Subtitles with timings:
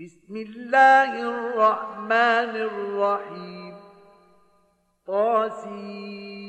[0.00, 3.74] بسم الله الرحمن الرحيم
[5.06, 6.46] طاسيم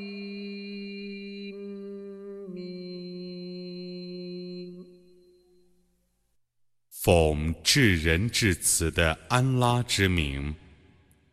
[6.89, 10.53] 奉至仁至慈的安拉之名，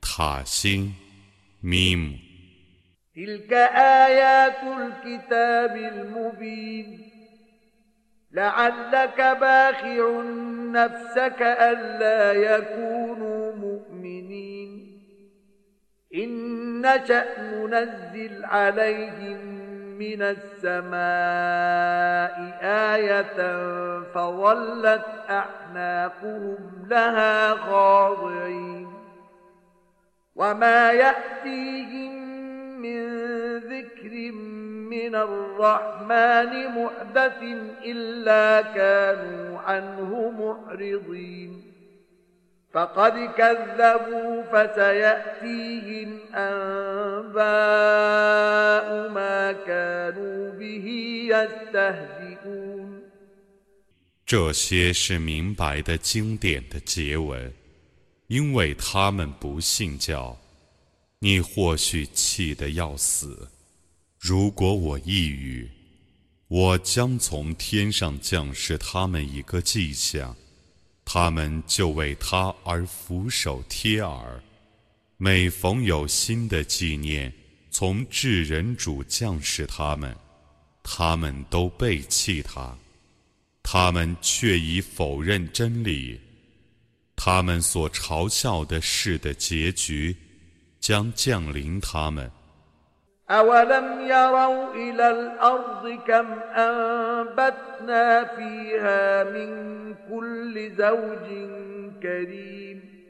[0.01, 0.95] 塔星，
[1.61, 2.17] 咪姆。
[3.15, 7.11] تلك آيات الكتاب المبين
[8.31, 10.23] لعلك باخع
[10.72, 15.00] نفسك ألا يكونوا مؤمنين.
[16.16, 19.60] إن نشأ ننزل عليهم
[19.98, 21.00] من السماء
[22.94, 23.60] آية
[24.04, 26.58] فظلت أعناقهم
[26.90, 28.94] لها خاضعين.
[30.36, 32.29] وما يأتيهم
[32.85, 32.99] من
[33.59, 34.33] ذكر
[34.95, 37.39] من الرحمن محدث
[37.85, 41.51] إلا كانوا عنه معرضين
[42.73, 47.39] فقد كذبوا فسيأتيهم أنباء
[49.09, 50.87] ما كانوا به
[51.31, 52.85] يستهزئون
[54.27, 57.53] 这些是明白的经典的结文，
[58.27, 60.37] 因为他们不信教，
[61.22, 63.50] 你或许气得要死。
[64.18, 65.70] 如果我抑郁，
[66.48, 70.36] 我将从天上降示他们一个迹象，
[71.04, 74.42] 他们就为他而俯首贴耳。
[75.18, 77.34] 每逢有新的纪念
[77.70, 80.16] 从至人主降示他们，
[80.82, 82.78] 他们都背弃他。
[83.62, 86.20] 他们却已否认真理，
[87.18, 90.16] 他们所嘲笑的事的结局
[90.89, 92.31] 将降临他们。
[93.31, 101.27] أولم يروا إلى الأرض كم أنبتنا فيها من كل زوج
[102.03, 103.05] كريم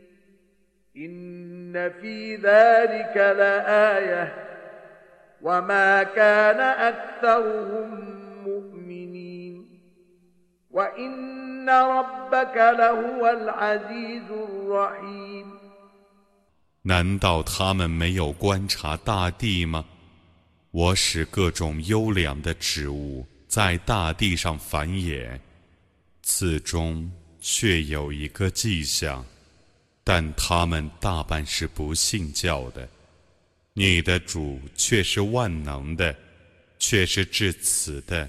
[0.97, 4.35] إن في ذلك لآية
[5.43, 8.15] وما كان أكثرهم
[8.47, 9.81] مؤمنين
[10.71, 15.58] وإن ربك لهو العزيز الرحيم
[16.83, 19.85] 难道他们没有观察大地吗？
[20.71, 25.39] 我使各种优良的植物在大地上繁衍，
[26.23, 27.11] 此中
[27.41, 29.25] 却有一个迹象，
[30.03, 32.89] 但他们大半是不信教的。
[33.73, 36.15] 你的主却是万能的，
[36.79, 38.29] 却是至慈的。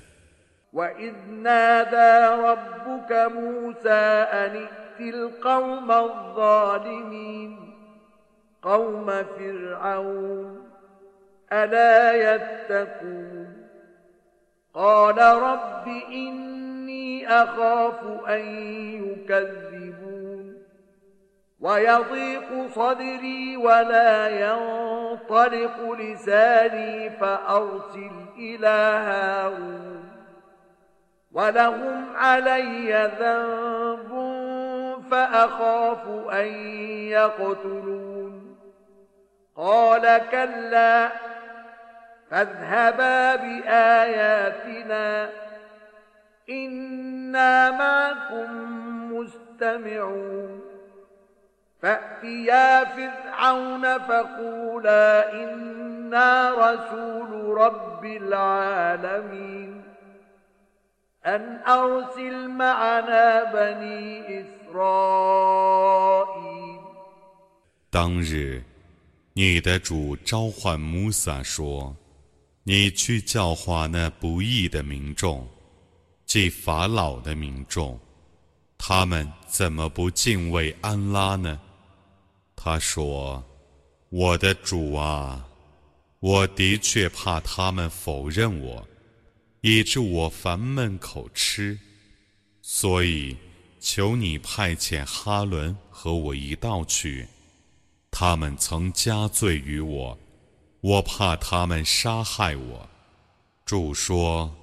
[0.73, 7.69] وإذ نادى ربك موسى أن ائت القوم الظالمين
[8.62, 10.71] قوم فرعون
[11.53, 13.66] ألا يتقون؟
[14.75, 18.41] قال رب إني أخاف أن
[19.04, 20.56] يكذبون.
[21.60, 30.10] ويضيق صدري ولا ينطلق لساني فأرسل إلى هارون.
[31.32, 34.10] ولهم علي ذنب
[35.10, 36.47] فأخاف أن
[37.09, 38.09] يقتلون.
[39.56, 41.11] قال كلا
[42.31, 45.31] فاذهبا بآياتنا
[46.50, 48.50] إنا معكم
[49.12, 50.60] مستمعون.
[51.83, 59.83] فأتيا فرعون فقولا إنا رسول رب العالمين.
[61.27, 65.60] أن أرسل معنا بني إسرائيل.
[67.91, 68.62] 当日，
[69.43, 71.97] 你的主召唤穆萨说
[72.62, 75.49] ：“你去教化那不义的民众，
[76.27, 77.99] 即法老的民众，
[78.77, 81.59] 他们怎么不敬畏安拉呢？”
[82.55, 83.43] 他说
[84.12, 85.49] ：“我的主啊，
[86.19, 88.87] 我的确怕他们否认我，
[89.62, 91.78] 以致我烦闷口吃，
[92.61, 93.34] 所以
[93.81, 97.27] 求你派遣哈伦和我一道去。”
[98.10, 100.18] 他们曾加罪于我，
[100.80, 102.89] 我怕他们杀害我。
[103.65, 104.54] 主说：“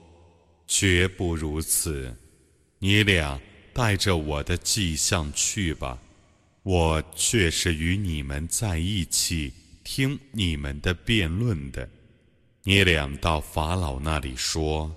[0.68, 2.16] 绝不如此，
[2.80, 3.40] 你俩
[3.74, 5.98] 带着我的迹象去吧，
[6.64, 9.54] 我却是与你们在一起，
[9.84, 11.90] 听你们的辩论的。
[12.64, 14.94] 你俩到法老那里说：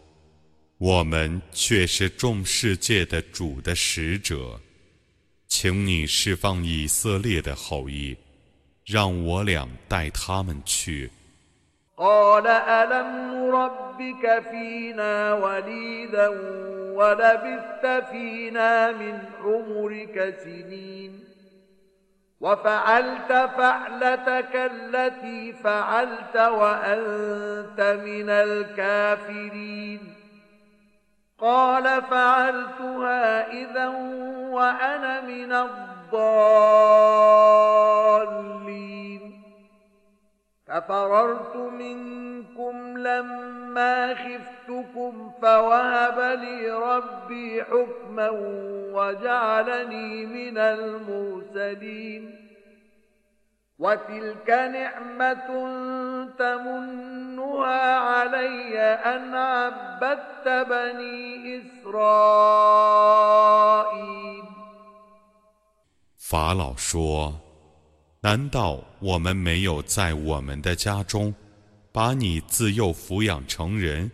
[0.77, 4.61] 我们却是众世界的主的使者，
[5.47, 8.17] 请你释放以色列的后裔。”
[8.90, 11.12] 让我俩带他们去。
[11.98, 16.28] قال ألم نربك فينا وليدا
[16.96, 21.24] ولبثت فينا من عمرك سنين
[22.42, 30.00] وفعلت فعلتك التي فعلت وأنت من الكافرين
[31.40, 33.88] قال فعلتها إذا
[34.52, 37.29] وأنا من الضالين
[40.90, 48.30] ففررت منكم لما خفتكم فوهب لي ربي حكما
[48.94, 52.46] وجعلني من المرسلين
[53.80, 55.48] وتلك نعمة
[56.38, 62.86] تمنها علي أن عبدت بني إسرائيل
[66.18, 67.49] 法老说：“
[68.21, 71.35] 难道我们没有在我们的家中
[71.93, 74.11] 把你自幼抚养成人，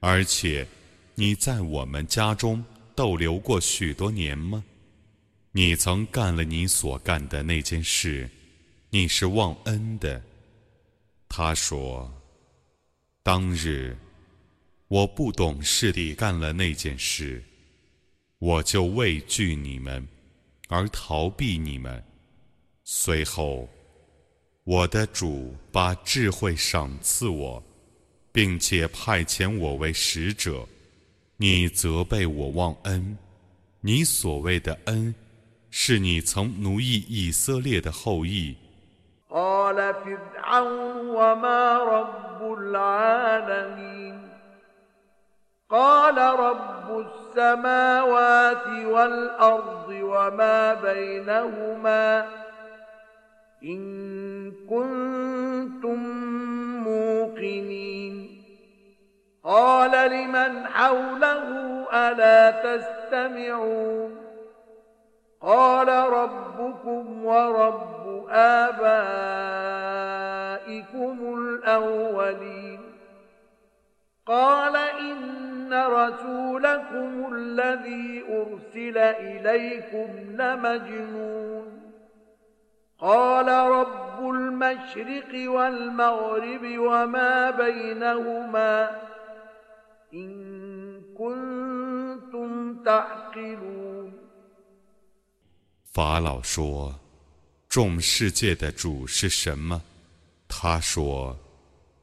[0.00, 0.66] 而且
[1.14, 2.64] 你在我们家中
[2.94, 4.64] 逗留过许多年吗？
[5.52, 8.28] 你曾干了你所干的那件事。”
[8.90, 10.22] 你是忘恩的，
[11.28, 12.10] 他说
[13.22, 13.94] ：“当日
[14.88, 17.44] 我不懂事地干了那件事，
[18.38, 20.08] 我就畏惧你们，
[20.68, 22.02] 而逃避你们。
[22.87, 23.67] 随后，
[24.63, 27.63] 我的主把智慧赏赐我，
[28.31, 30.65] 并且派遣我为使者。
[31.37, 33.17] 你责备我忘恩，
[33.81, 35.13] 你所谓的恩，
[35.69, 38.55] 是你曾奴役以色列的后裔。”
[39.33, 44.19] قال فرعون وما رب العالمين
[45.69, 52.25] قال رب السماوات والأرض وما بينهما
[53.62, 55.98] إن كنتم
[56.84, 58.42] موقنين.
[59.44, 61.42] قال لمن حوله
[61.92, 64.16] ألا تستمعون؟
[65.40, 68.88] قال ربكم ورب آبائكم
[71.38, 72.80] الأولين.
[74.26, 80.08] قال إن رسولكم الذي أرسل إليكم
[80.42, 81.57] لمجنون.
[82.99, 88.89] قال رب المشرق والمغرب وما بينهما
[90.13, 94.13] إن كنتم تعقلون
[95.93, 96.95] 法老说：“
[97.67, 99.81] 众世界的主是什么？”
[100.47, 101.35] 他说：“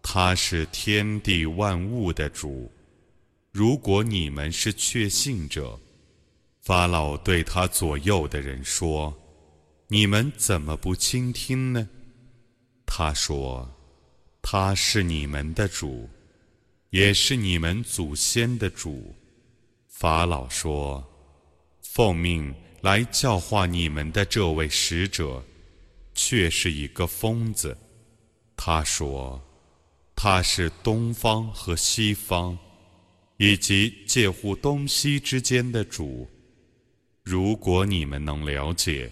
[0.02, 2.70] 他是天地万物的主。”
[3.52, 5.78] 如果你们是确信者，
[6.60, 9.12] 法老对他左右的人说：“
[9.87, 11.89] 你们怎么不倾听呢？”
[12.85, 13.69] 他说
[14.41, 16.09] ：“他是你们的主，
[16.89, 19.15] 也是你们祖先的主。”
[19.87, 21.03] 法老说
[21.81, 25.43] ：“奉命。”来教化你们的这位使者，
[26.13, 27.75] 却是一个疯子。
[28.55, 29.43] 他说
[30.15, 32.55] ：“他是东方和西方，
[33.37, 36.29] 以及介乎东西之间的主。
[37.23, 39.11] 如果你们能了解。”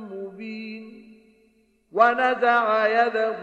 [0.40, 0.84] مبين
[1.92, 3.36] ونزع يده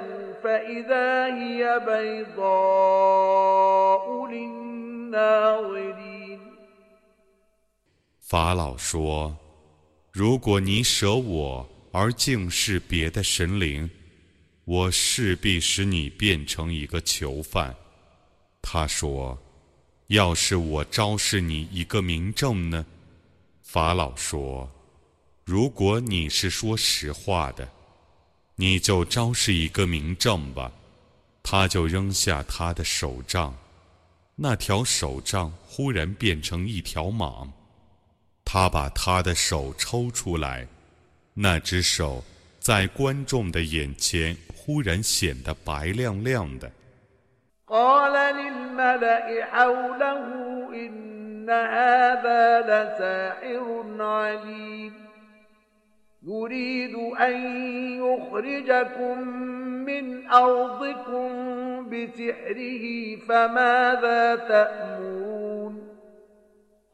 [0.44, 1.08] فإذا
[1.40, 3.24] هي بيضاء
[4.28, 5.94] للناظرين
[8.20, 9.36] 法老说：“
[10.12, 13.90] 如果你舍我而敬视别的神灵，
[14.66, 17.76] 我势必使你变成一个囚犯。”
[18.62, 22.86] 他说：“要是我昭示你一个明证呢？”
[23.62, 24.68] 法老说：“
[25.49, 27.67] 如果你是说实话的，
[28.57, 30.71] 你就昭示一个明证吧。”
[31.43, 33.57] 他就扔下他的手杖，
[34.37, 37.49] 那条手杖忽然变成一条蟒。
[38.45, 40.69] 他把他的手抽出来，
[41.33, 42.23] 那只手
[42.61, 46.71] 在观众的眼前忽然显得白亮亮的。
[61.83, 65.89] بسحره فماذا تأمرون؟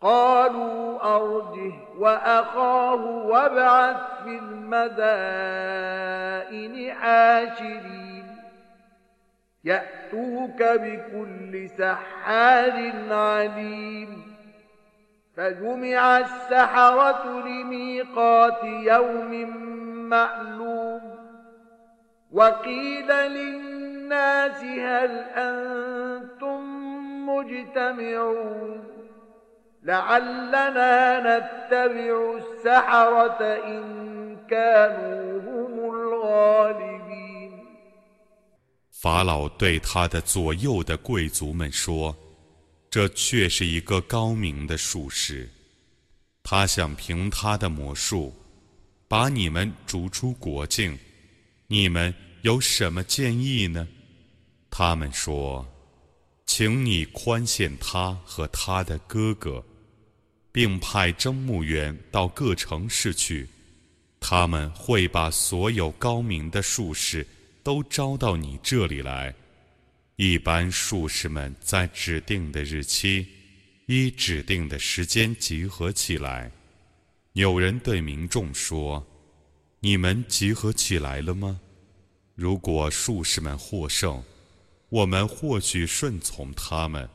[0.01, 5.55] قالوا أرجه وأخاه وابعث في المدائن
[6.93, 8.37] حاشرين.
[9.65, 14.34] يأتوك بكل سحار عليم.
[15.38, 19.50] فجمع السحرة لميقات يوم
[20.10, 21.02] معلوم
[22.32, 26.60] وقيل للناس هل أنتم
[27.30, 28.84] مجتمعون
[29.84, 37.00] لعلنا نتبع السحرة إن كانوا هم الغالبين
[38.92, 42.14] 法老对他的左右的贵族们说：“
[42.95, 45.51] 这却是一个高明的术士，
[46.45, 48.33] 他想凭他的魔术
[49.09, 50.97] 把你们逐出国境。
[51.67, 53.89] 你们有什么建议呢？”
[54.71, 55.67] 他们说
[56.47, 59.61] ：“请你宽限他和他的哥哥。”
[60.53, 63.49] 并派征募员到各城市去，
[64.21, 67.27] 他们会把所有高明的术士
[67.65, 69.35] 都招到你这里来。
[70.17, 73.27] 一般术士们在指定的日期，
[73.87, 76.53] 依指定的时间集合起来。
[77.33, 79.05] 有人对民众说
[79.83, 81.59] ：“你们集合起来了吗？
[82.37, 84.23] 如果术士们获胜，
[84.89, 87.09] 我们或许顺从他们。”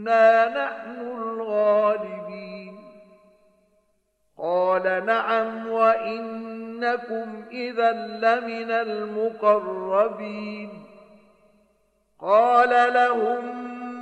[0.00, 2.76] إن كنا نحن الغالبين.
[4.38, 10.70] قال نعم وإنكم إذا لمن المقربين.
[12.20, 13.44] قال لهم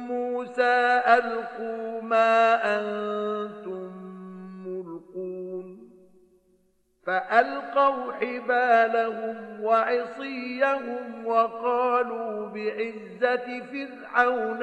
[0.09, 3.29] موسى ألقوا ما أنتم
[7.09, 14.63] فألقوا حبالهم وعصيهم وقالوا بعزة فرعون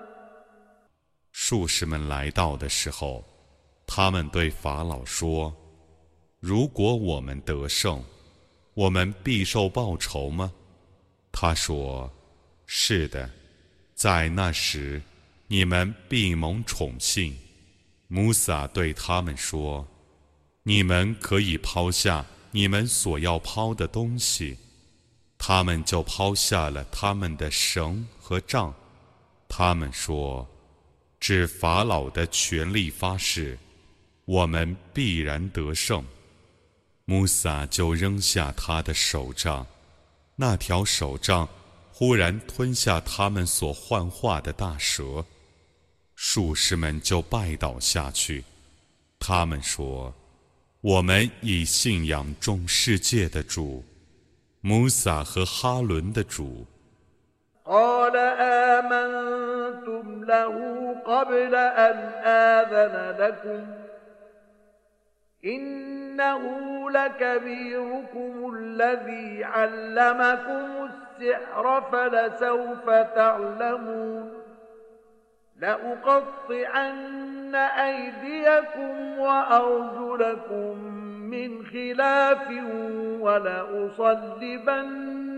[1.51, 3.25] 术士们来到的时候，
[3.85, 5.53] 他们对法老说
[6.39, 8.01] ：“如果我们得胜，
[8.73, 10.49] 我们必受报酬吗？”
[11.29, 12.09] 他说
[12.65, 13.29] ：“是的，
[13.93, 15.01] 在那时，
[15.47, 17.35] 你们必蒙宠幸。”
[18.07, 19.85] 穆萨对他们说。
[20.63, 24.57] 你们可以抛下你们所要抛的东西，
[25.37, 28.73] 他们就抛下了他们的绳和杖。
[29.49, 30.47] 他们说
[31.21, 33.57] ：“指法老的权力发誓，
[34.25, 36.03] 我们必然得胜。”
[37.05, 39.65] 穆萨就扔下他的手杖，
[40.35, 41.47] 那条手杖
[41.93, 45.25] 忽然吞下他们所幻化的大蛇，
[46.15, 48.43] 术士们就拜倒下去。
[49.17, 50.13] 他们说。
[50.83, 53.85] 我们以信仰众世界的主，
[54.61, 56.65] 穆萨和哈伦的主。
[57.65, 63.67] قال آمنتم له قبل أن آذن لكم.
[65.45, 66.41] إنه
[66.91, 74.41] لكبيركم الذي علمكم السحر فلسوف تعلمون.
[75.59, 80.77] لأقطعن أيديكم وأرجلكم
[81.31, 82.47] من خلاف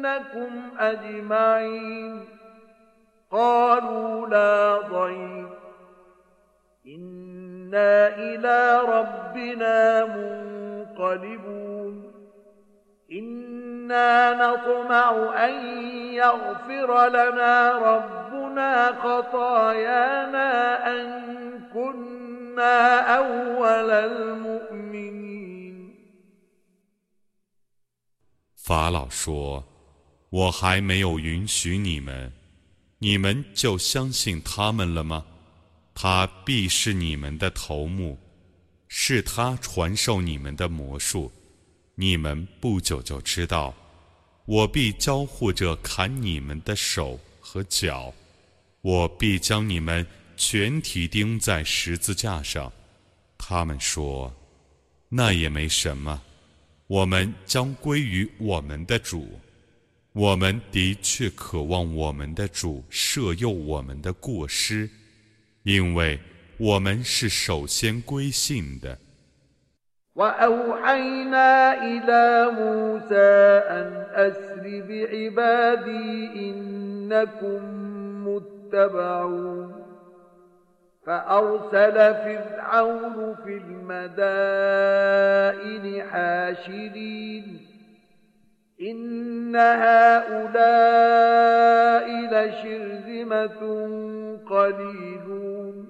[0.03, 2.25] ولأصلبنكم أجمعين
[3.31, 5.49] قالوا لا ضير
[6.87, 10.05] إنا إلى ربنا
[10.97, 12.13] منقلبون
[13.13, 15.11] إنا نطمع
[15.45, 15.53] أن
[16.13, 18.29] يغفر لنا ربنا
[28.69, 29.72] 法老说：“
[30.34, 32.34] 我还没有允许你们，
[32.98, 35.24] 你们就相信他们了吗？
[35.94, 38.18] 他必是你们的头目，
[38.88, 41.32] 是他传授你们的魔术。
[41.94, 43.76] 你们不久就知道，
[44.46, 48.12] 我必交互着砍你们的手和脚。”
[48.82, 52.74] 我必将你们全体钉在十字架上。
[53.38, 54.34] 他们说
[55.10, 56.20] ：“那也没什么，
[56.88, 59.40] 我们将归于我们的主。
[60.13, 64.89] 我们的确渴望我们的主赦宥我们的过失，
[65.63, 66.19] 因为
[66.57, 68.99] 我们是首先归信的。”
[70.19, 73.31] وأوحينا إلى موسى
[73.71, 73.87] أن
[74.27, 77.61] أسر بعبادي إنكم
[78.27, 79.71] متبعون
[81.07, 83.53] فأرسل فرعون في
[84.59, 85.05] المدائن
[86.11, 87.45] حاشرين
[88.92, 90.84] إن هؤلاء
[92.32, 93.62] لشرذمة
[94.50, 95.86] قليلون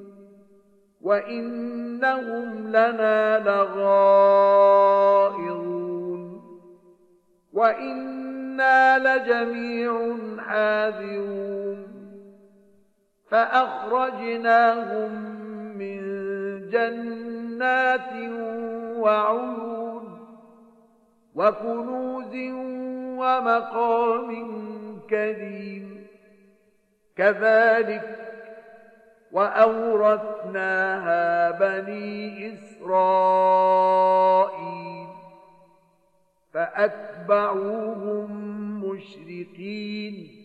[1.02, 4.84] وإنهم لنا لغائظون
[7.54, 11.88] وإنا لجميع حاذرون
[13.30, 15.12] فأخرجناهم
[15.78, 16.00] من
[16.70, 18.14] جنات
[18.98, 19.93] وعيون
[21.36, 22.36] وكنوز
[23.18, 24.30] ومقام
[25.10, 26.08] كريم.
[27.16, 28.20] كذلك
[29.32, 30.72] وأورثناها
[31.52, 33.84] بني إسرائيل
[36.54, 38.30] فأتبعوهم
[38.86, 40.43] مشرقين.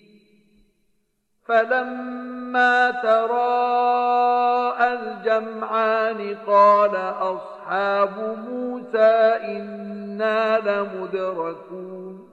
[1.48, 6.96] فلما تراءى الجمعان قال
[7.36, 12.30] أصحاب موسى إنا لمدركون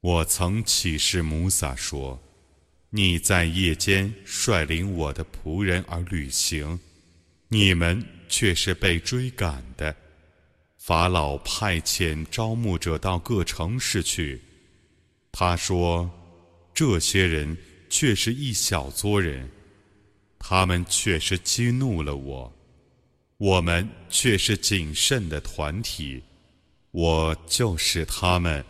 [0.00, 6.78] 我曾启示穆萨说：“你在夜间率领我的仆人而旅行，
[7.48, 9.96] 你们却是被追赶的。
[10.79, 14.41] 法老派遣招募者到各城市去。
[15.31, 16.09] 他说：
[16.73, 17.55] 这些人
[17.89, 19.47] 却是一小撮人。”
[20.41, 22.51] 他们却是激怒了我，
[23.35, 26.23] 我们却是谨慎的团体。
[26.91, 28.63] 我就是他们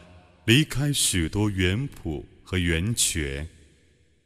[0.45, 3.47] 离开许多园圃和源泉、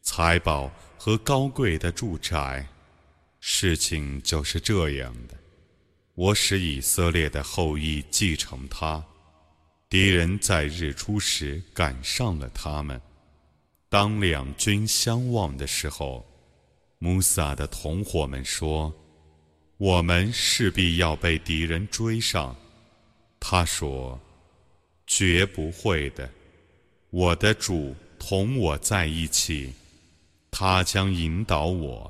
[0.01, 2.65] 财宝和高贵的住宅。
[3.41, 5.37] 事情就是这样的。
[6.15, 9.03] 我使以色列的后裔继承他。
[9.89, 12.99] 敌人在日出时赶上了他们。
[13.89, 16.25] 当两军相望的时候。
[16.99, 18.95] 穆萨的同伙们说
[19.75, 22.55] ：“我们势必要被敌人追上。”
[23.41, 24.17] 他说
[25.05, 26.29] ：“绝不会的，
[27.09, 29.73] 我的主同我在一起，
[30.49, 32.09] 他将引导我。”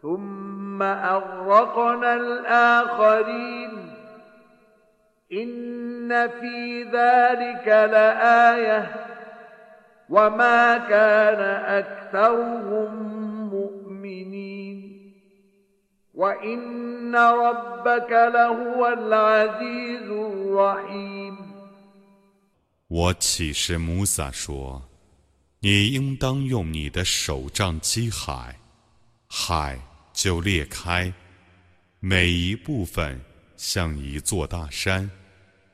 [0.00, 3.92] ثم أغرقنا الآخرين
[22.88, 28.58] 我启示穆萨说：“你应当用你的手杖击海，
[29.27, 29.79] 海
[30.13, 31.13] 就裂开，
[31.99, 33.21] 每一部分。”
[33.57, 35.09] 像一座大山，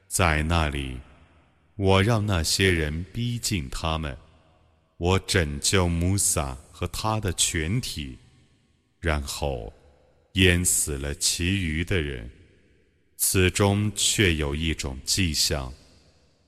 [0.07, 0.97] 在那里，
[1.75, 4.17] 我让那些人逼近他们，
[4.95, 8.17] 我拯救穆萨和他的全体，
[9.01, 9.73] 然后
[10.35, 12.31] 淹死了其余的人。
[13.17, 15.73] 此中却有一种迹象，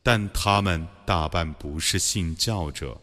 [0.02, 2.98] 但他们大半不是信教者。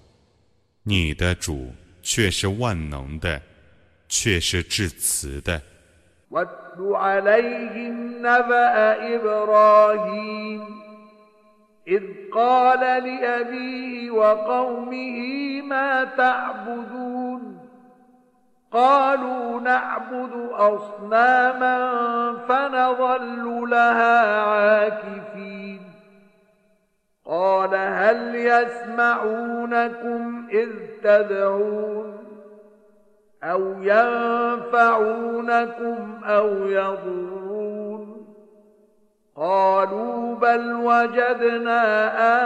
[0.84, 3.42] 你的主却是万能的，
[4.11, 5.61] 却是至慈的。
[6.31, 10.61] واتل عليهم نبأ إبراهيم
[11.87, 17.59] إذ قال لأبيه وقومه ما تعبدون
[18.71, 21.77] قالوا نعبد أصناما
[22.47, 25.81] فنظل لها عاكفين
[27.25, 29.87] قال هل يسمعونكم
[30.51, 30.69] إذ
[31.03, 32.20] تدعون
[33.43, 35.43] أو ينفعونكم
[36.23, 38.27] أو يضرون
[39.35, 41.81] قالوا بل وجدنا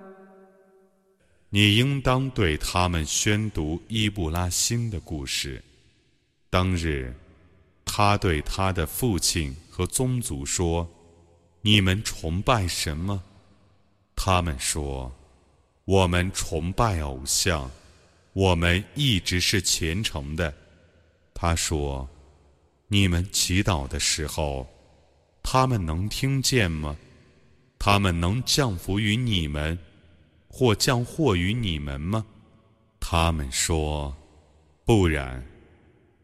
[1.50, 5.62] 你应当对他们宣读伊布拉欣的故事。
[6.50, 7.14] 当日，
[7.84, 13.22] 他对他的父亲和宗族说：“你们崇拜什么？”
[14.16, 15.12] 他们说：“
[15.89, 17.71] 我们崇拜偶像，
[18.33, 20.53] 我们一直是虔诚的。”
[21.33, 22.07] 他说
[22.89, 24.69] ：“你们祈祷的时候，
[25.41, 26.95] 他们能听见吗？
[27.79, 29.79] 他们能降福于你们？”
[30.47, 32.23] 或降祸于你们吗？
[32.99, 34.15] 他们说
[34.85, 35.43] ：“不然，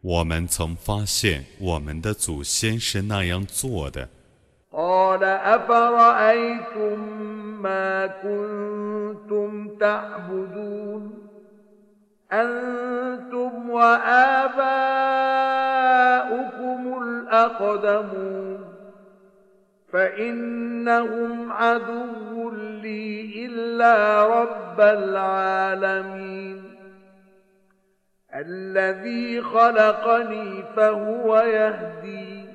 [0.01, 4.07] 我们曾发现我们的祖先是那样做的。”
[4.77, 6.99] قال أفرأيتم
[7.61, 11.27] ما كنتم تعبدون؟
[12.31, 14.63] أنتم وآباؤكم
[17.03, 18.65] الأقدمون.
[19.93, 22.49] فإنهم عدو
[22.81, 26.63] لي إلا رب العالمين.
[28.35, 32.54] الذي خلقني فهو يهدي.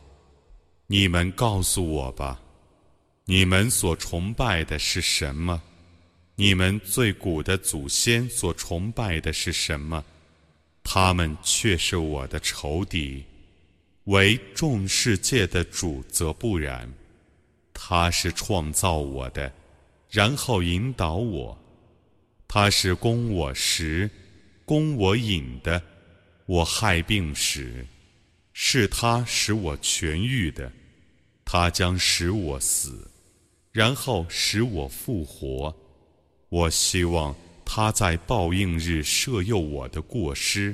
[0.91, 2.37] 你们告诉我吧，
[3.23, 5.61] 你们所崇拜的是什么？
[6.35, 10.03] 你们最古的祖先所崇拜的是什么？”
[10.83, 13.23] 他们却是我的仇敌，
[14.03, 16.91] 为众世界的主则不然。
[17.73, 19.49] 他是创造我的，
[20.09, 21.57] 然后引导我；
[22.49, 24.11] 他是供我食、
[24.65, 25.81] 供我饮的。
[26.47, 27.87] 我害病时，
[28.51, 30.69] 是他使我痊愈的；
[31.53, 33.11] 他将使我死，
[33.73, 35.75] 然后使我复活。
[36.47, 37.35] 我希望。
[37.65, 40.73] 他在报应日赦宥我的过失。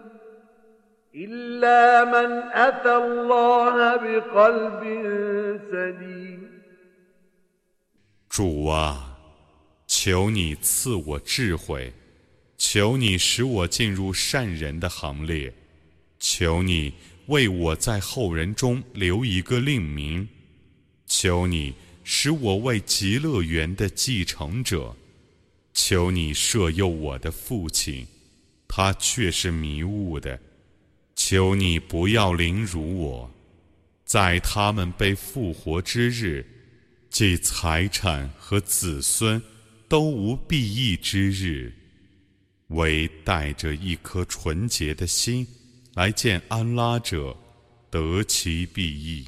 [1.14, 4.82] إلا من أتى الله بقلب
[5.70, 6.40] سليم
[8.28, 9.12] 主啊。
[9.88, 11.92] 求你赐我智慧，
[12.58, 15.54] 求你使我进入善人的行列，
[16.18, 16.92] 求你
[17.26, 20.28] 为我在后人中留一个令名，
[21.06, 24.96] 求你使我为极乐园的继承者，
[25.72, 28.06] 求你赦宥我的父亲，
[28.66, 30.40] 他却是迷雾的，
[31.23, 33.31] 求你不要凌辱我，
[34.03, 36.43] 在他们被复活之日，
[37.11, 39.39] 即财产和子孙。
[39.87, 41.73] 都无裨益之日，
[42.69, 45.45] 唯带着一颗纯洁的心
[45.95, 47.35] 来见安拉者，
[47.89, 49.27] 得其裨益。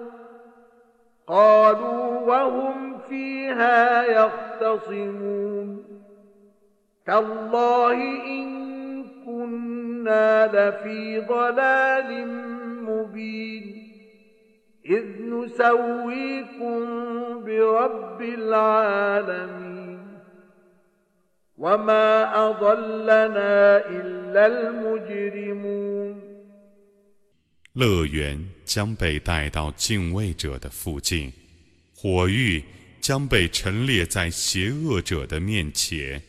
[1.31, 5.83] قالوا وهم فيها يختصمون.
[7.05, 8.47] تالله إن
[9.25, 10.47] كنا
[21.57, 26.21] وما أضلنا إلا المجرمون.
[27.73, 28.37] 乐园
[28.73, 31.33] 将被带到敬畏者的附近，
[31.93, 32.63] 火狱
[33.01, 36.23] 将被陈列在邪恶者的面前，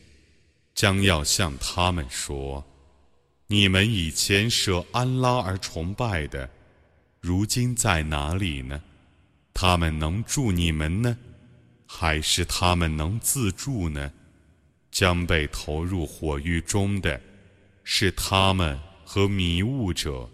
[0.75, 2.65] 将要向他们说
[3.47, 6.49] ：“你们以前舍安拉而崇拜的，
[7.21, 8.83] 如今在哪里呢？
[9.53, 11.17] 他们能助你们呢，
[11.85, 14.11] 还是他们能自助呢？
[14.91, 17.21] 将被投入火狱中的，
[17.85, 20.29] 是他们和迷雾者。”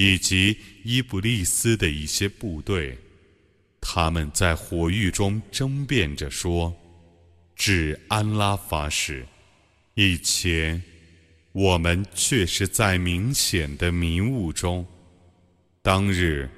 [0.00, 2.96] 以及伊布利斯的一些部队，
[3.80, 6.72] 他们在火狱中争辩着说
[7.56, 9.26] ：“指安拉发誓，
[9.94, 10.80] 以前
[11.50, 14.86] 我们确是在明显的迷雾中。
[15.82, 16.48] 当日，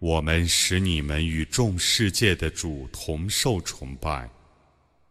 [0.00, 4.28] 我们使你们与众世界的主同受崇拜，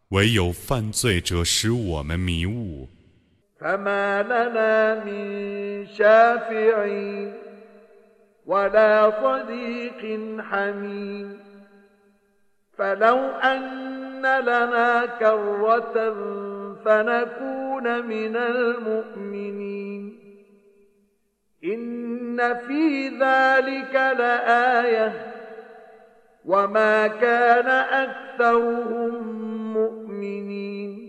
[0.09, 2.89] 唯有犯罪者使我们迷雾。”
[3.59, 7.33] فما لنا من شافعين
[8.45, 11.39] ولا صديق حميم.
[12.77, 16.15] فلو أن لنا كرة
[16.85, 20.19] فنكون من المؤمنين.
[21.63, 25.33] إن في ذلك لآية
[26.45, 27.67] وما كان
[28.03, 29.13] أكثرهم
[29.73, 31.06] مؤمنين.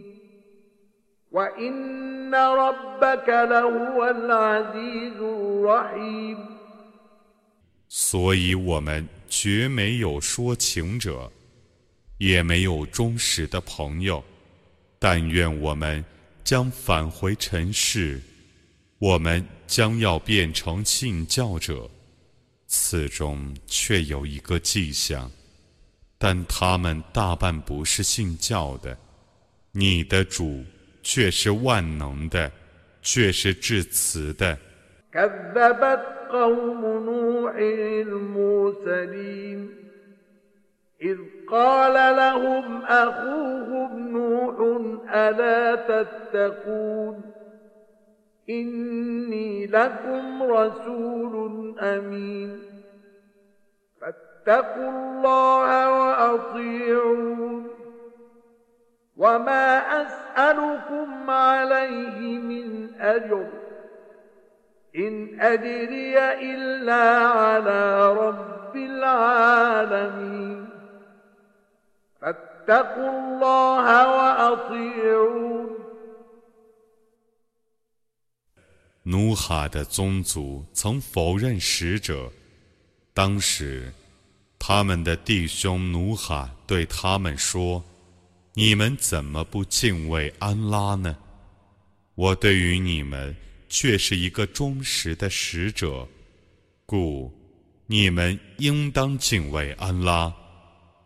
[1.38, 2.32] وإن
[7.90, 11.32] 所以，我们绝没有说情者，
[12.18, 14.24] 也没有忠实的朋友。
[14.98, 16.04] 但愿我们
[16.44, 18.20] 将返回尘世，
[18.98, 21.90] 我们将要变成信教者。
[22.68, 25.30] 此中却有一个迹象，
[26.18, 28.98] 但他们大半不是信教的。
[29.72, 30.64] 你的主。
[31.08, 32.52] 却是万能的，
[33.02, 34.58] 却是至慈的。
[35.12, 37.56] كذبت قوم نوح
[38.08, 39.70] المرسلين
[41.02, 41.18] إذ
[41.50, 44.56] قال لهم أخوهم نوح
[45.14, 47.22] ألا تتقون
[48.50, 52.60] إني لكم رسول أمين
[54.02, 57.68] فاتقوا الله وأطيعون
[59.18, 63.48] وما أسألكم عليه من أجر
[64.96, 70.70] إن أجري إلا على رب العالمين
[72.22, 73.86] فاتقوا الله
[74.18, 75.70] وأطيعون
[79.06, 82.32] 努哈的宗族曾否认使者，
[83.14, 83.92] 当时，
[84.58, 87.84] 他们的弟兄努哈对他们说。
[88.59, 91.17] 你们怎么不敬畏安拉呢？
[92.17, 93.33] 我对于你们
[93.69, 96.05] 却是一个忠实的使者，
[96.85, 97.33] 故
[97.87, 100.35] 你们应当敬畏安拉，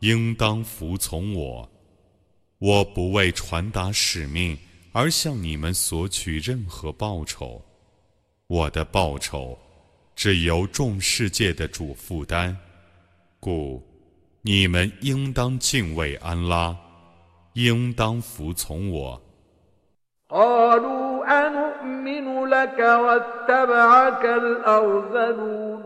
[0.01, 1.71] 应当服从我。
[2.59, 4.57] 我不为传达使命
[4.93, 7.63] 而向你们索取任何报酬，
[8.47, 9.59] 我的报酬
[10.17, 12.57] 只由众世界的主负担，
[13.39, 13.87] 故
[14.41, 16.75] 你们应当敬畏安拉。
[17.54, 19.22] 应当服从我。
[20.30, 25.84] قالوا أنؤمن لك واتبعك الأرذلون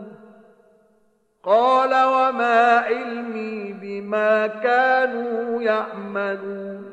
[1.42, 6.92] قال وما علمي بما كانوا يعملون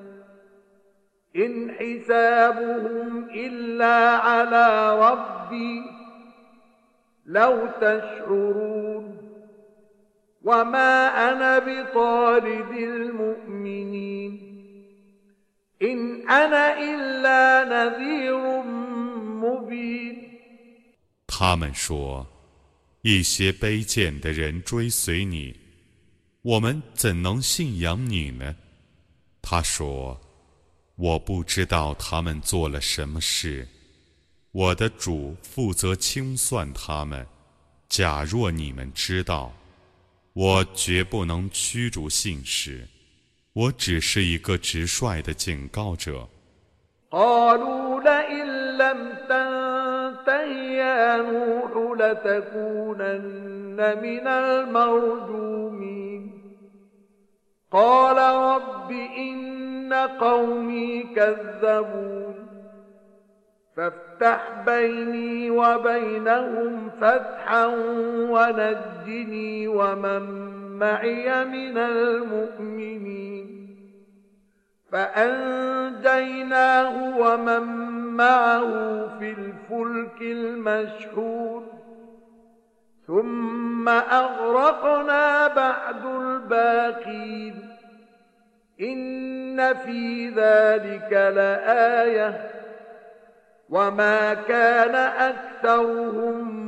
[1.35, 5.83] إن حسابهم إلا على ربي
[7.25, 9.17] لو تشعرون
[10.43, 14.52] وما أنا بطارد المؤمنين
[21.26, 22.26] 他们说
[23.02, 25.54] ：“一些卑贱的人追随你，
[26.42, 28.54] 我们怎能信仰你呢？”
[29.42, 30.20] 他说
[30.96, 33.68] ：“我不知道他们做了什么事，
[34.52, 37.26] 我的主负责清算他们。
[37.88, 39.52] 假若你们知道，
[40.32, 42.88] 我绝不能驱逐信使。”
[43.53, 46.27] 我只是一个直率的警告者。
[47.11, 50.43] قالوا لئن لم تنته
[50.77, 56.31] يا نوح لتكونن من المرجومين
[57.71, 62.35] قال رب إن قومي كذبون
[63.77, 67.65] فافتح بيني وبينهم فتحا
[68.29, 73.76] ونجني ومن معي من المؤمنين.
[74.92, 76.38] فأنجيناه
[77.18, 77.62] ومن
[78.16, 78.68] معه
[79.18, 81.68] في الفلك المشحون.
[83.06, 87.54] ثم أغرقنا بعد الباقين.
[88.80, 92.50] إن في ذلك لآية.
[93.70, 96.63] وما كان أكثرهم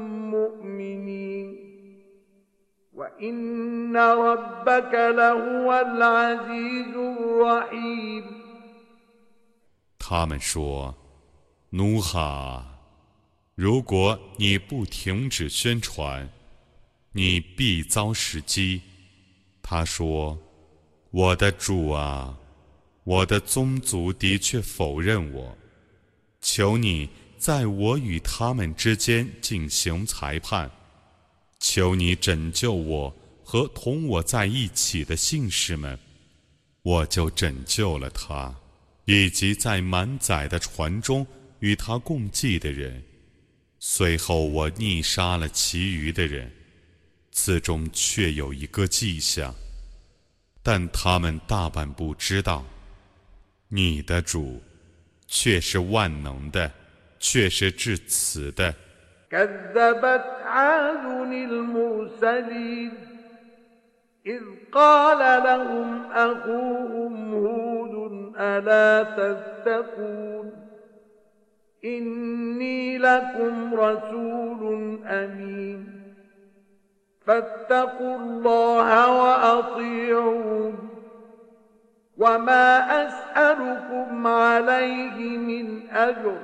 [3.16, 8.24] وإن ربك لهو العزيز الرحيم
[9.98, 12.66] 他们说：“努哈，
[13.56, 16.28] 如果你不停止宣传，
[17.14, 18.82] 你必遭时机。”
[19.64, 22.38] 他说：“我的主啊，
[23.06, 25.58] 我的宗族的确否认我，
[26.42, 30.70] 求你在我与他们之间进行裁判，
[31.59, 33.15] 求你拯救我
[33.45, 35.99] 和同我在一起的信士们，
[36.83, 38.55] 我就拯救了他。”
[39.09, 41.25] 以及在满载的船中
[41.61, 43.01] 与他共济的人，
[43.79, 46.53] 随后我逆杀了其余的人，
[47.31, 49.55] 此中却有一个迹象，
[50.61, 52.67] 但他们大半不知道。
[53.69, 54.61] 你的主
[55.29, 56.69] 却是万能的，
[57.21, 58.75] 却是至此的。
[64.27, 64.43] إذ
[64.73, 70.53] قال لهم أخوهم هود ألا تتقون
[71.85, 75.87] إني لكم رسول أمين
[77.27, 80.89] فاتقوا الله وأطيعون
[82.19, 86.39] وما أسألكم عليه من أجر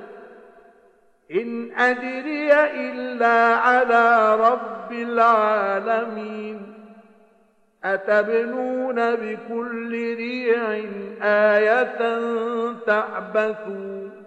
[1.33, 6.73] إن أجري إلا على رب العالمين.
[7.83, 10.83] أتبنون بكل ريع
[11.23, 12.19] آية
[12.85, 14.23] تعبثون.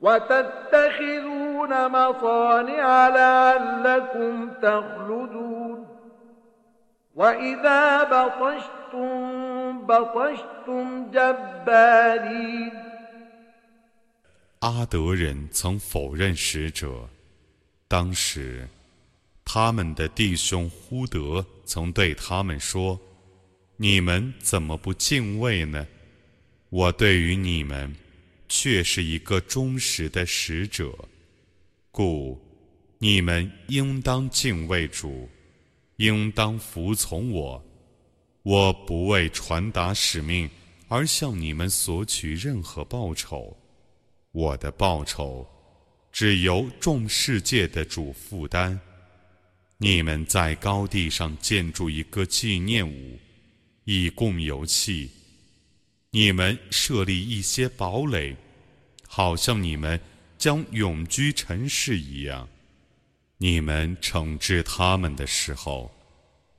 [0.00, 5.86] وتتخذون مصانع لعلكم تخلدون.
[7.14, 12.87] وإذا بطشتم بطشتم جبارين.
[14.60, 17.08] 阿德人曾否认使者，
[17.86, 18.68] 当时
[19.44, 22.98] 他们的弟兄呼德曾对他们说
[23.78, 25.86] ：“你们怎么不敬畏呢？
[26.70, 27.94] 我对于你们
[28.48, 30.92] 却是一个忠实的使者，
[31.92, 32.36] 故
[32.98, 35.28] 你们应当敬畏主，
[35.96, 37.64] 应当服从我。
[38.42, 40.50] 我不为传达使命
[40.88, 43.56] 而向你们索取任何报酬，
[44.38, 45.44] 我的报酬
[46.12, 48.78] 只由众世界的主负担。”
[49.78, 53.18] 你们在高地上建筑一个纪念物，
[53.84, 55.08] 以供游戏；
[56.10, 58.36] 你们设立一些堡垒，
[59.08, 60.00] 好像你们
[60.36, 62.48] 将永居尘世一样。
[63.38, 65.90] 你们惩治他们的时候，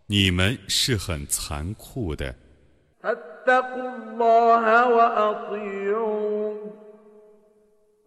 [0.05, 2.35] 你们是很残酷的。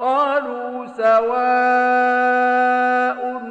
[0.00, 2.00] قالوا سواء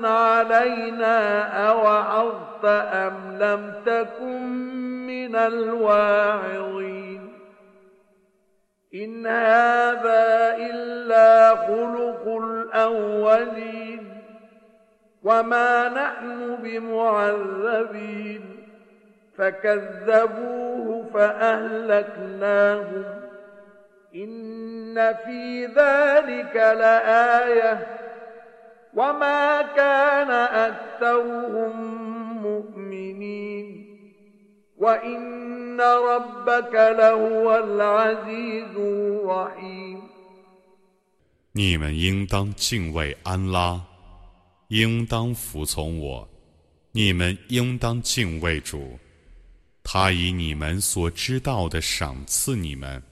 [0.06, 4.42] علينا أوعظت أم لم تكن
[5.08, 7.34] من الواعظين
[8.96, 14.22] إن هذا إلا خلق الأولين
[15.24, 18.42] وما نحن بمعذبين
[19.38, 23.04] فكذبوه فأهلكناهم
[24.15, 27.87] إن في ذلك لآية
[28.95, 30.31] وما كان
[30.71, 31.75] أكثرهم
[32.43, 33.67] مؤمنين
[34.77, 40.01] وإن ربك لهو العزيز الرحيم
[41.57, 43.81] 你们应当敬畏安拉，
[44.69, 46.29] 应当服从我。
[46.91, 48.99] 你们应当敬畏主，
[49.83, 53.03] 他以你们所知道的赏赐你们。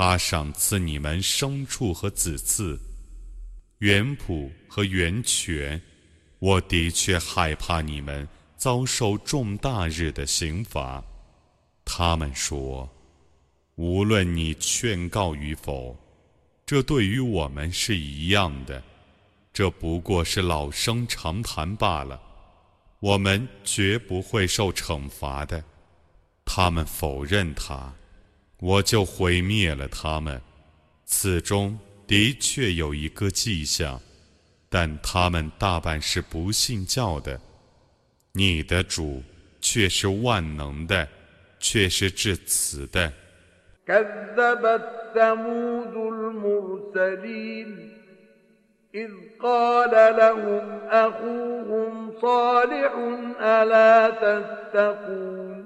[0.00, 2.78] 他赏赐你们牲畜和子嗣，
[3.78, 5.82] 原谱和源泉。
[6.38, 8.24] 我的确害怕你们
[8.56, 11.02] 遭受重大日的刑罚。
[11.84, 12.88] 他们说：
[13.74, 15.98] 无论你劝告与否，
[16.64, 18.80] 这对于我们是一样的，
[19.52, 22.22] 这不过是老生常谈罢了。
[23.00, 25.60] 我们绝不会受惩罚的。
[26.44, 27.92] 他们否认他，
[28.59, 30.41] 我就毁灭了他们。
[31.05, 33.99] 此中的确有一个迹象，
[34.69, 37.39] 但他们大半是不信教的。
[38.31, 39.21] 你的主
[39.61, 41.07] 却是万能的，
[41.59, 43.11] 却是至慈的。
[48.95, 49.09] إذ
[49.41, 52.93] قال لهم أخوهم صالح
[53.41, 55.65] ألا تتقون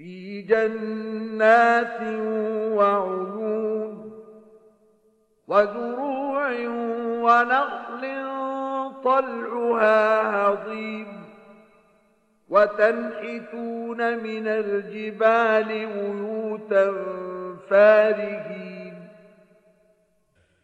[0.00, 2.00] في جنات
[2.76, 4.12] وعيون
[5.48, 6.50] وزروع
[7.26, 8.02] ونخل
[9.04, 11.06] طلعها هضيم
[12.48, 16.84] وتنحتون من الجبال بيوتا
[17.70, 18.94] فارهين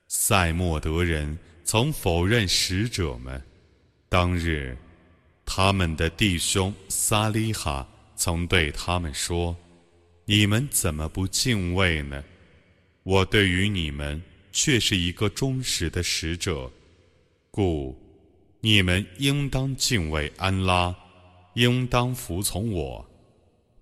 [0.08, 3.42] 塞莫德人曾否认使者们。
[4.08, 4.76] 当日，
[5.46, 7.86] 他们的弟兄萨利哈
[8.17, 9.55] 曾对他们说
[10.25, 12.21] ：“你们怎么不敬畏呢？
[13.03, 16.69] 我对于你们却是一个忠实的使者，
[17.49, 17.97] 故
[18.59, 20.93] 你们应当敬畏安拉，
[21.53, 23.09] 应当服从我。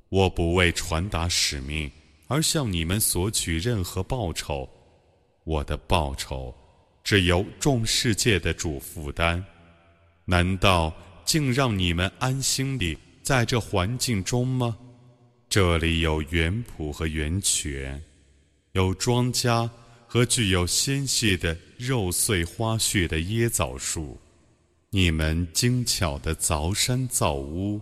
[0.10, 1.90] 我不为传达使命
[2.28, 4.70] 而向你们索取任何报酬，
[5.46, 6.56] 我的报酬。”
[7.06, 9.46] 只由众世界的主负担，
[10.26, 10.92] 难道
[11.24, 14.78] 竟让你们安心地在这环境中吗？
[15.50, 18.00] 这里有园圃和源泉，
[18.74, 19.68] 有庄稼
[20.06, 24.16] 和具有纤细的肉穗花絮的椰枣树。
[24.92, 27.82] 你们精巧的凿山造屋。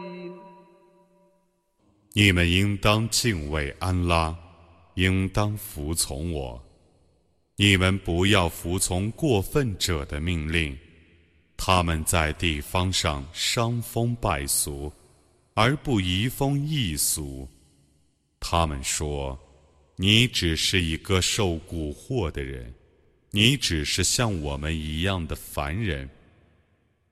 [2.13, 4.37] 你们应当敬畏安拉，
[4.95, 6.61] 应当服从我。
[7.55, 10.77] 你们不要服从过分者的命令，
[11.55, 14.91] 他们在地方上伤风败俗，
[15.53, 17.47] 而不移风易俗。
[18.41, 19.39] 他们说
[19.95, 22.73] ：“你只是一个受蛊惑的人，
[23.29, 26.09] 你只是像我们一样的凡人。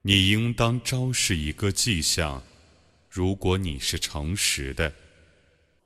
[0.02, 2.44] 你应当昭示一个迹象。”
[3.11, 4.93] 如果你是诚实的。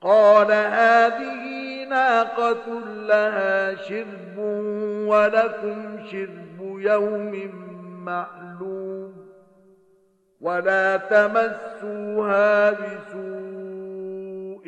[0.00, 4.38] قال هذه ناقة لها شرب
[5.08, 7.50] ولكم شرب يوم
[8.04, 9.28] معلوم
[10.40, 14.64] ولا تمسوها بسوء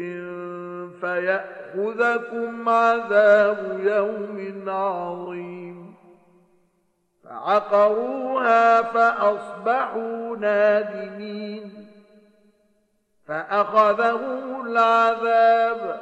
[1.01, 5.95] فيأخذكم عذاب يوم عظيم
[7.25, 11.84] فعقروها فأصبحوا نادمين
[13.27, 16.01] فأخذهم العذاب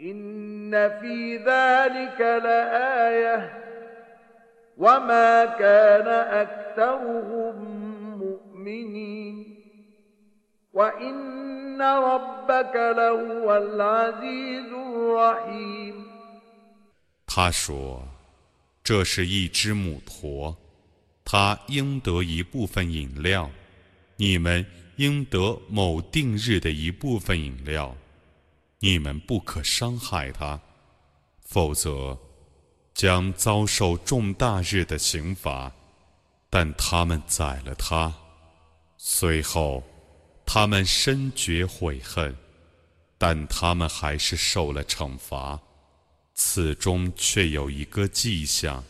[0.00, 0.70] إن
[1.00, 3.64] في ذلك لآية
[4.76, 6.08] وما كان
[6.42, 7.54] أكثرهم
[8.18, 9.56] مؤمنين
[10.72, 16.08] وإن ربك لهو العزيز الرحيم
[17.26, 18.02] 他说：“
[18.82, 20.56] 这是一只母驼，
[21.24, 23.50] 它应得一部分饮料，
[24.16, 24.64] 你们
[24.97, 27.95] 应得某定日的一部分饮料，
[28.79, 30.59] 你们不可伤害他，
[31.41, 32.17] 否则
[32.93, 35.71] 将遭受重大日的刑罚。
[36.49, 38.13] 但他们宰了他，
[38.97, 39.83] 随后
[40.45, 42.35] 他们深觉悔恨，
[43.17, 45.59] 但他们还是受了惩罚。
[46.35, 48.83] 此中却有一个迹象，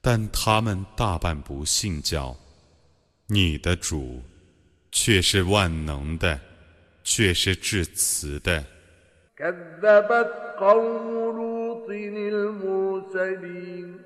[0.00, 2.36] 但他们大半不信教。
[3.26, 4.22] 你的主。
[4.93, 6.39] 却是万能的，
[7.03, 8.63] 却是至慈的。
[9.37, 13.99] كذبت قوم لوط المرسلين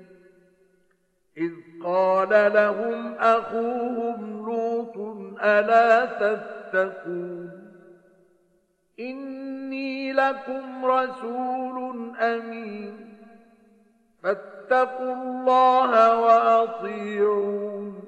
[1.36, 1.50] إذ
[1.84, 4.96] قال لهم أخوهم لوط
[5.42, 7.50] ألا تتقون
[9.00, 13.14] إني لكم رسول أمين
[14.22, 18.07] فاتقوا الله وأطيعون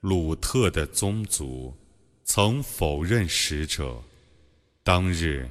[0.00, 1.74] 鲁特的宗族
[2.24, 4.00] 曾否认使者。
[4.82, 5.48] 当日，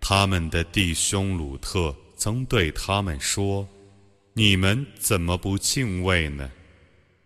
[0.00, 3.66] 他们的弟兄鲁特曾对他们说
[4.34, 6.50] ：“你们怎么不敬畏呢？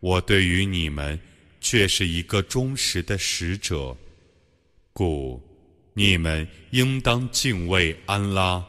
[0.00, 1.18] 我对于你们
[1.60, 3.96] 却是一个忠实的使者，
[4.92, 5.40] 故
[5.94, 8.64] 你们应当敬畏安拉，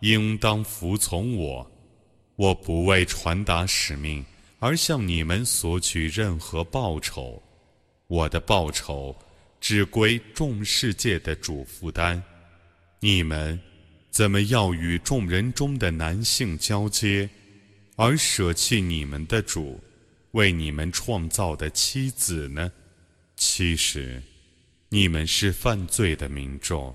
[0.00, 1.70] 应当服从我。
[2.36, 4.24] 我不为传达使命
[4.58, 7.42] 而向你们索取任何报酬，
[8.06, 9.16] 我的报酬
[9.60, 12.22] 只归众世界的主负担。
[13.00, 13.58] 你们
[14.10, 17.28] 怎么要与众人中的男性交接，
[17.96, 19.80] 而舍弃你们的主
[20.32, 22.70] 为你们创造的妻子呢？
[23.36, 24.22] 其实，
[24.88, 26.94] 你们是犯罪的民众。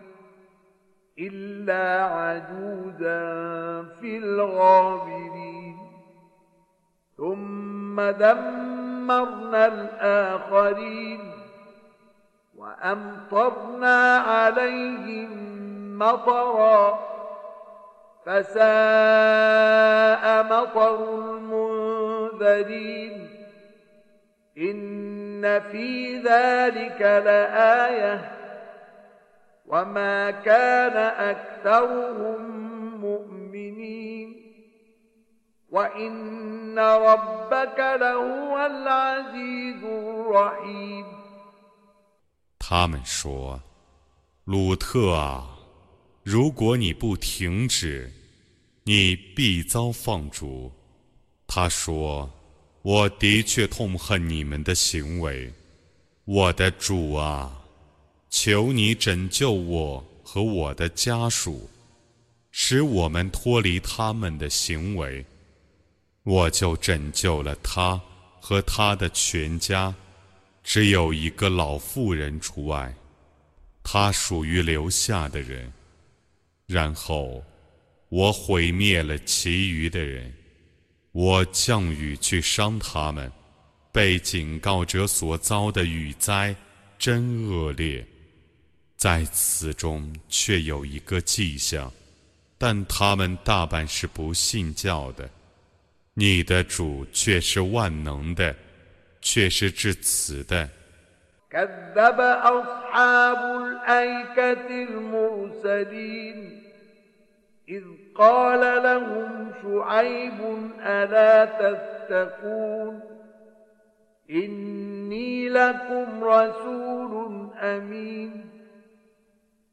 [1.27, 3.21] إلا عجوزا
[4.01, 5.77] في الغابرين.
[7.17, 11.31] ثم دمرنا الآخرين
[12.57, 15.29] وأمطرنا عليهم
[15.99, 16.99] مطرا.
[18.25, 18.63] فساء
[20.43, 23.29] مطر المنذرين.
[24.57, 28.40] إن في ذلك لآيةٌ
[29.70, 30.96] وما كان
[31.32, 32.40] أكثرهم
[33.00, 34.28] مؤمنين
[35.68, 41.06] وإن ربك لهو العزيز الرحيم
[42.58, 45.46] 他们说：“鲁特啊，
[46.22, 48.10] 如果你不停止，
[48.84, 50.72] 你必遭放逐。”
[51.46, 55.52] 他说：“我的确痛恨你们的行为，
[56.24, 57.59] 我的主啊，
[58.31, 61.69] 求你拯救我和我的家属，
[62.49, 65.23] 使我们脱离他们的行为。”
[66.23, 67.99] 我就拯救了他
[68.39, 69.93] 和他的全家。
[70.63, 72.93] 只有一个老妇人除外，
[73.81, 75.73] 她属于留下的人。
[76.67, 77.43] 然后，
[78.09, 80.31] 我毁灭了其余的人，
[81.11, 83.31] 我降雨去伤他们。
[83.91, 86.55] 被警告者所遭的雨灾
[86.99, 88.05] 真恶劣，
[89.01, 91.91] 在此中却有一个迹象，
[92.59, 95.27] 但他们大半是不信教的。
[96.13, 98.55] 你的主却是万能的。
[99.21, 100.67] 却是至此的。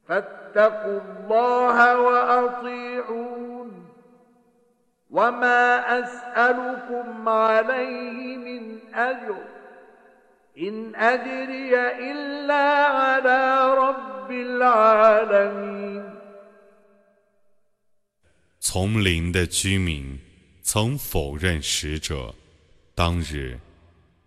[0.08, 3.84] فاتقوا الله وأطيعون
[5.10, 9.36] وما أسألكم عليه من أجر
[10.58, 11.74] إن أجري
[12.10, 16.04] إلا على رب العالمين
[18.60, 20.18] 丛林的居民
[20.62, 22.34] 曾否认使者。
[22.94, 23.58] 当日，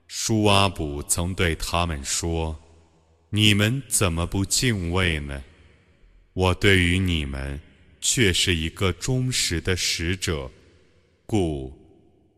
[0.08, 5.44] 舒阿卜曾对他们说：“你们怎么不敬畏呢？
[6.33, 7.61] 我对于你们
[8.01, 10.51] 却是一个忠实的使者。”
[11.25, 11.73] 故，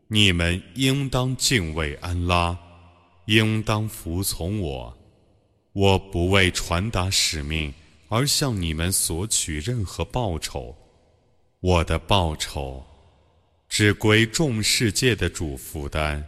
[0.07, 2.57] 你们应当敬畏安拉，
[3.27, 4.97] 应当服从我。
[5.73, 7.75] 我不为传达使命
[8.09, 10.77] 而向你们索取任何报酬，
[11.59, 12.85] 我的报酬
[13.69, 16.25] 只归众世界的主负担。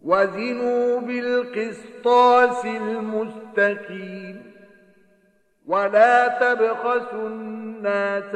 [0.00, 4.54] وزنوا بالقسطاس المستقيم
[5.66, 8.34] ولا تبخسوا الناس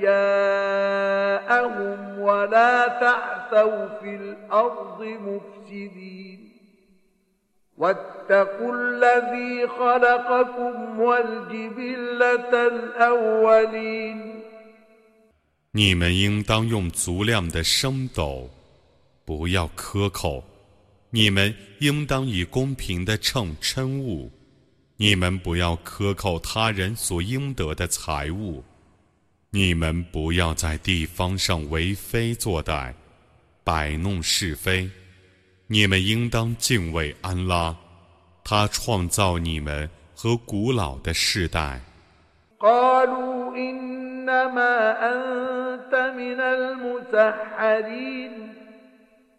[0.00, 6.50] أشياءهم ولا تعثوا في الأرض مفسدين
[7.76, 14.40] واتقوا الذي خلقكم والجبلة الأولين
[15.72, 18.50] 你们应当用足量的升斗，
[19.24, 20.42] 不要克扣；
[21.15, 24.29] 你们应当以公平的秤称物；
[24.97, 28.61] 你们不要克扣他人所应得的财物；
[29.49, 32.93] 你们不要在地方上为非作歹，
[33.63, 34.89] 摆弄是非；
[35.67, 37.73] 你们应当敬畏安拉，
[38.43, 41.79] 他创造你们和古老的世代。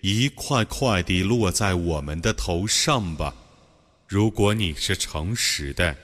[0.00, 3.34] 一块块地落在我们的头上吧，
[4.06, 5.96] 如果你是诚实的。”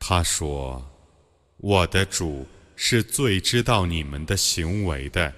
[0.00, 0.90] 他说
[1.58, 2.46] ：“我的主
[2.76, 5.32] 是最知道你们的行为的。”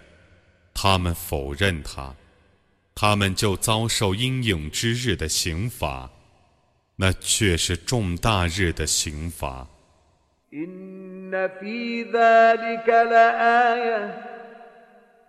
[0.74, 2.14] 他们否认他。
[2.92, 6.11] 他们就遭受阴影之日的刑罚，
[6.96, 9.66] 那却是重大日的刑罚。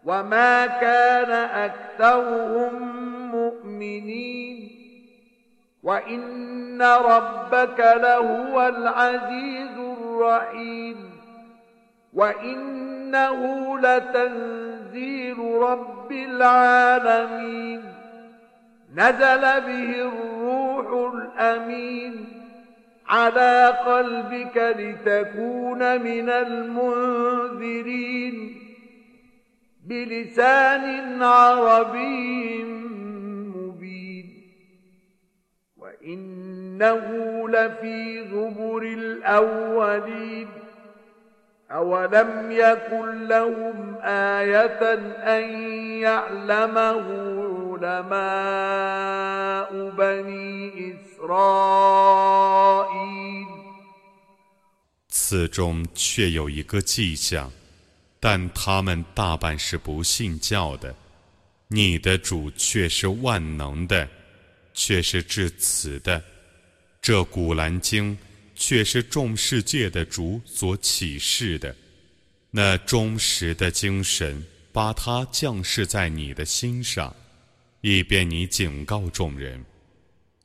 [0.05, 4.69] وما كان أكثرهم مؤمنين
[5.83, 11.11] وإن ربك لهو العزيز الرحيم
[12.13, 13.39] وإنه
[13.79, 17.83] لتنزيل رب العالمين
[18.95, 22.25] نزل به الروح الأمين
[23.07, 27.91] على قلبك لتكون من المنذرين
[29.90, 32.64] بلسان عربي
[33.54, 34.42] مبين
[35.76, 37.08] وإنه
[37.48, 40.48] لفي زبر الأولين
[41.70, 44.94] أولم يكن لهم آية
[45.36, 45.42] أن
[46.00, 47.04] يعلمه
[47.82, 52.46] علماء بني إسرائيل
[55.08, 57.50] 此中却有一个迹象，
[58.21, 60.95] 但他们大半是不信教的。
[61.67, 64.07] 你的主却是万能的，
[64.73, 66.23] 却是至此的。
[67.01, 68.17] 这古兰经
[68.55, 71.75] 却是众世界的主所启示的。
[72.51, 77.15] 那忠实的精神把它降世在你的心上，
[77.79, 79.65] 以便你警告众人，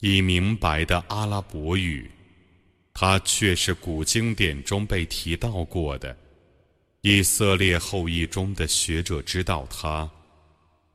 [0.00, 2.10] 以明白的阿拉伯语。
[2.94, 6.16] 它却是古经典中被提到过的。
[7.01, 10.09] 以色列后裔中的学者知道它，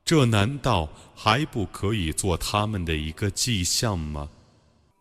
[0.05, 4.29] 这难道还不可以做他们的一个迹象吗？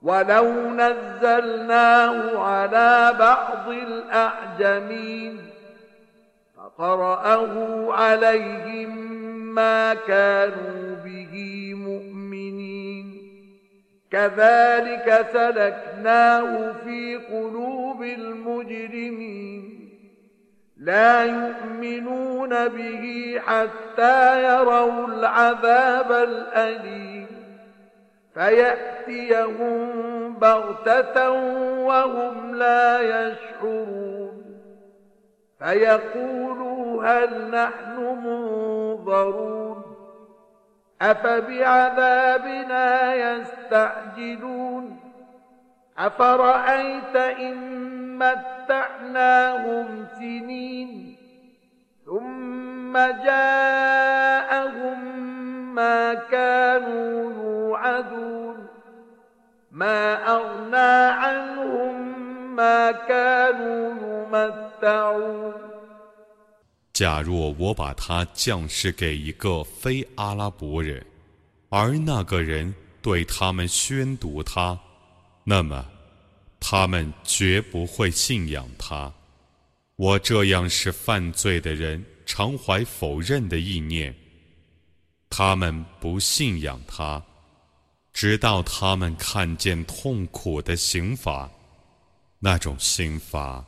[0.02, 5.38] ولو نزلناه على بعض الأعجمين
[6.56, 8.90] فقرأه عليهم
[9.56, 11.34] ما كانوا به
[11.74, 13.06] مؤمنين
[14.12, 19.64] كذلك سلكناه في قلوب المجرمين
[20.81, 27.27] لا يؤمنون به حتى يروا العذاب الأليم.
[28.35, 29.93] فيأتيهم
[30.35, 31.31] بغتة
[31.87, 34.61] وهم لا يشعرون.
[35.59, 39.83] فيقولوا هل نحن منظرون.
[41.03, 45.01] أفبعذابنا يستعجلون.
[45.99, 47.90] أفرأيت إن
[48.20, 49.88] متعناهم
[50.20, 51.16] سنين
[52.06, 52.94] ثم
[53.28, 55.00] جاءهم
[55.76, 58.58] ما كانوا يوعدون
[59.72, 60.00] ما
[60.36, 61.96] أغنى عنهم
[62.56, 65.54] ما كانوا يمتعون
[66.94, 71.06] 假若我把它降世给一个非阿拉伯人，
[71.70, 74.80] 而那个人对他们宣读它，
[75.44, 75.86] 那么
[76.61, 79.13] 他们绝不会信仰他。
[79.97, 84.15] 我这样是犯罪的人常怀否认的意念，
[85.29, 87.23] 他们不信仰他，
[88.13, 91.51] 直到他们看见痛苦的刑罚。
[92.39, 93.63] 那种刑罚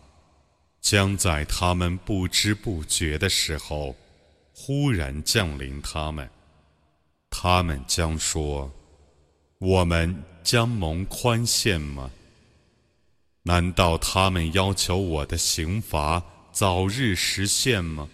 [0.80, 3.94] 将在他们不知不觉的时候
[4.54, 6.28] 忽然降临他们。
[7.28, 8.72] 他们将说
[9.58, 12.10] ：“我们将蒙宽限吗？”
[13.44, 16.22] 难道他们要求我的刑罚
[16.52, 18.08] 早日实现吗？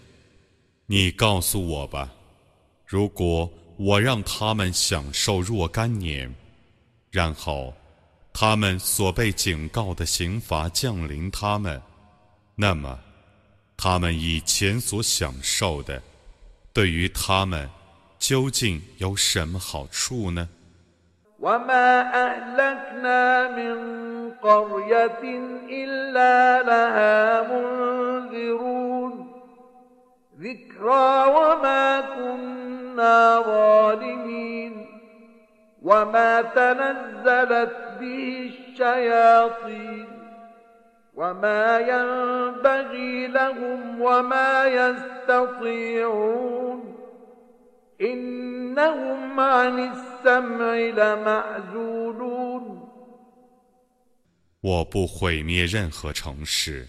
[0.87, 2.11] 你告诉我吧。
[2.85, 6.33] 如果我让他们享受若干年，
[7.11, 7.71] 然后
[8.33, 11.79] 他们所被警告的刑罚降临他们，
[12.55, 12.99] 那么
[13.77, 16.01] 他们以前所享受的，
[16.73, 17.69] 对于他们
[18.17, 20.49] 究竟有什么好处呢
[21.41, 23.99] ？وما أهلكنا من
[24.41, 25.23] قرية
[25.69, 29.31] إلا لها منذرون
[30.39, 34.85] ذكرى وما كنا ظالمين
[35.81, 40.07] وما تنزلت به الشياطين
[41.15, 44.65] وما ينبغي لهم وما
[45.29, 46.19] يستطيعون
[48.00, 49.94] إنهم عن
[54.60, 56.88] 我不毁灭任何城市，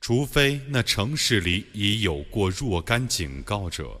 [0.00, 4.00] 除非那城市里已有过若干警告者，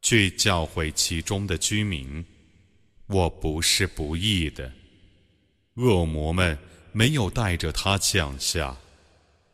[0.00, 2.24] 去教诲其中的居民。
[3.06, 4.72] 我不是不义的，
[5.74, 6.56] 恶魔们
[6.92, 8.74] 没有带着他降下，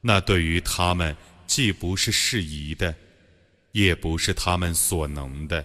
[0.00, 2.94] 那对于他们既不是适宜的，
[3.72, 5.64] 也不是他们所能的。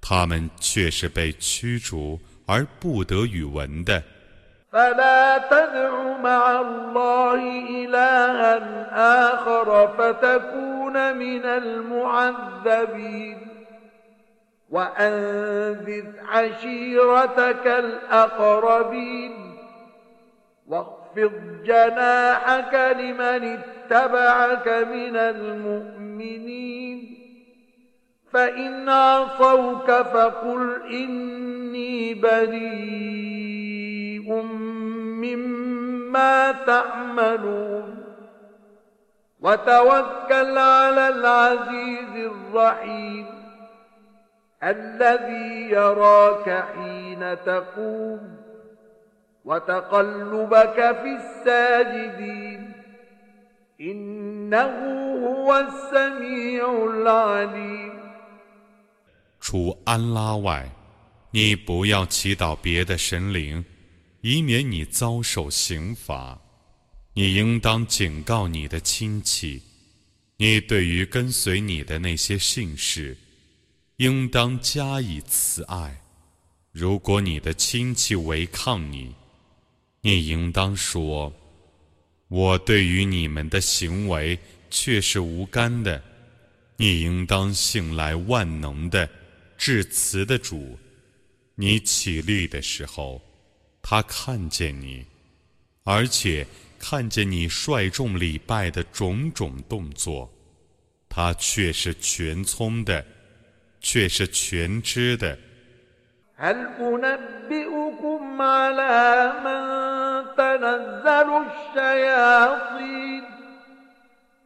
[0.00, 4.02] 他们却是被驱逐而不得语闻的。
[4.72, 7.34] فلا تدع مع الله
[7.84, 8.56] إلها
[9.34, 13.38] آخر فتكون من المعذبين
[14.70, 19.32] وأنذر عشيرتك الأقربين
[20.66, 21.32] واخفض
[21.64, 25.95] جناحك لمن اتبعك من المؤمنين
[28.31, 33.67] فإن عصوك فقل إني بريء
[35.21, 38.03] مما تعملون
[39.39, 43.25] وتوكل على العزيز الرحيم
[44.63, 48.37] الذي يراك حين تقوم
[49.45, 52.66] وتقلبك في الساجدين
[59.39, 60.67] 除安拉外，
[61.29, 63.63] 你不要祈祷别的神灵，
[64.21, 66.41] 以免你遭受刑罚。
[67.13, 69.61] 你应当警告你的亲戚，
[70.37, 73.15] 你对于跟随你的那些信士，
[73.97, 76.01] 应当加以慈爱。
[76.71, 79.13] 如果你的亲戚违抗你，
[80.01, 81.31] 你应当说
[82.27, 84.37] ：“我对于你们的行为
[84.69, 86.03] 却是无干的。”
[86.79, 89.09] 你应当信赖万能的。
[89.57, 90.77] 至慈的主，
[91.55, 93.19] 你起立的时候，
[93.81, 95.03] 他看见你，
[95.83, 96.45] 而且
[96.77, 100.31] 看见你率众礼拜的种种动作，
[101.09, 103.03] 他却是全聪的，
[103.81, 105.39] 却是全知的。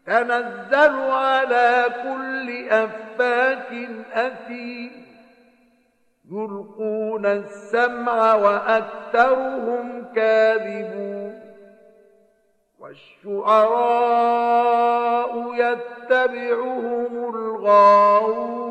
[0.05, 5.05] تنزل على كل أفاك أثيم.
[6.31, 11.41] يلقون السمع وأكثرهم كاذبون.
[12.79, 13.71] والشعراء
[15.53, 18.70] يتبعهم الغاوون.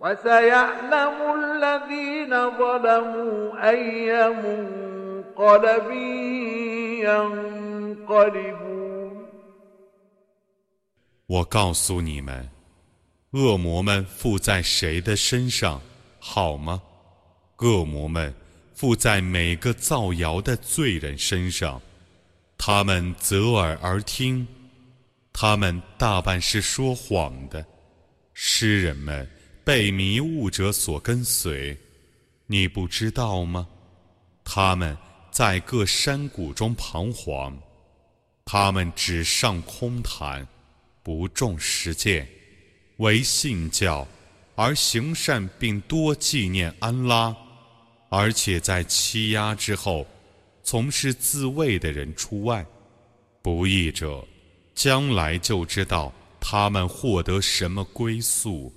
[0.00, 5.90] وسيعلم الذين ظلموا أي منقلب
[7.04, 8.80] ينقلبون
[11.26, 12.48] 我告诉你们，
[13.32, 15.80] 恶魔们附在谁的身上，
[16.18, 16.82] 好吗？
[17.58, 18.34] 恶魔们
[18.74, 21.80] 附在每个造谣的罪人身上，
[22.58, 24.46] 他们侧耳而听，
[25.32, 27.64] 他们大半是说谎的。
[28.32, 29.28] 诗人们
[29.65, 31.75] 被迷雾者所跟随，
[32.45, 33.67] 你不知道吗？
[34.43, 34.95] 他们
[35.31, 37.57] 在各山谷中彷徨，
[38.45, 40.47] 他们只上空谈，
[41.01, 42.27] 不重实践，
[42.97, 44.07] 为信教
[44.53, 47.35] 而行善，并多纪念安拉。
[48.09, 50.05] 而且在欺压之后，
[50.61, 52.63] 从事自卫的人除外，
[53.41, 54.23] 不义者
[54.75, 58.71] 将来就知道他们获得什么归宿。